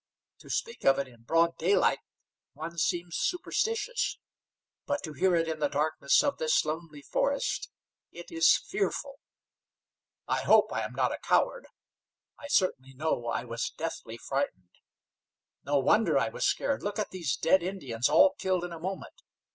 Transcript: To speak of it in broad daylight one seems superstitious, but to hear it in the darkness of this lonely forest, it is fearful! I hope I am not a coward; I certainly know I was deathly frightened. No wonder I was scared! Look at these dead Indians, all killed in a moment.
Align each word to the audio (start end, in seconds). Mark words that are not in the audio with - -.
To 0.39 0.49
speak 0.49 0.83
of 0.83 0.97
it 0.97 1.07
in 1.07 1.21
broad 1.21 1.59
daylight 1.59 1.99
one 2.53 2.79
seems 2.79 3.17
superstitious, 3.17 4.17
but 4.87 5.03
to 5.03 5.13
hear 5.13 5.35
it 5.35 5.47
in 5.47 5.59
the 5.59 5.67
darkness 5.67 6.23
of 6.23 6.39
this 6.39 6.65
lonely 6.65 7.03
forest, 7.03 7.69
it 8.11 8.31
is 8.31 8.57
fearful! 8.67 9.19
I 10.27 10.41
hope 10.41 10.73
I 10.73 10.81
am 10.85 10.93
not 10.93 11.11
a 11.13 11.19
coward; 11.19 11.67
I 12.39 12.47
certainly 12.47 12.95
know 12.95 13.27
I 13.27 13.43
was 13.43 13.73
deathly 13.77 14.17
frightened. 14.17 14.71
No 15.65 15.77
wonder 15.77 16.17
I 16.17 16.29
was 16.29 16.45
scared! 16.45 16.81
Look 16.81 16.97
at 16.97 17.11
these 17.11 17.37
dead 17.37 17.61
Indians, 17.61 18.09
all 18.09 18.33
killed 18.39 18.63
in 18.63 18.71
a 18.71 18.79
moment. 18.79 19.21